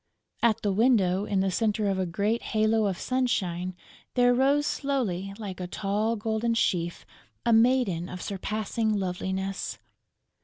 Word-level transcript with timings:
At 0.41 0.63
the 0.63 0.71
window, 0.73 1.25
in 1.25 1.41
the 1.41 1.51
center 1.51 1.87
of 1.87 1.99
a 1.99 2.07
great 2.07 2.41
halo 2.57 2.87
of 2.87 2.97
sunshine, 2.97 3.75
there 4.15 4.33
rose 4.33 4.65
slowly, 4.65 5.31
like 5.37 5.59
a 5.59 5.67
tall 5.67 6.15
golden 6.15 6.55
sheaf, 6.55 7.05
a 7.45 7.53
maiden 7.53 8.09
of 8.09 8.19
surpassing 8.19 8.91
loveliness! 8.95 9.77